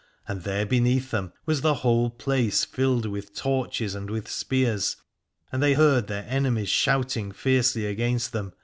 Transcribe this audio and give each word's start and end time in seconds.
And 0.27 0.41
there 0.41 0.65
beneath 0.65 1.11
them 1.11 1.31
was 1.45 1.61
the 1.61 1.75
whole 1.85 2.09
place 2.09 2.65
filled 2.65 3.05
with 3.05 3.35
torches 3.35 3.93
and 3.93 4.09
with 4.09 4.27
spears, 4.27 4.95
and 5.51 5.61
they 5.61 5.73
heard 5.75 6.07
their 6.07 6.25
enemies 6.27 6.69
shout 6.69 7.15
ing 7.15 7.31
fiercely 7.31 7.85
against 7.85 8.31
them. 8.31 8.53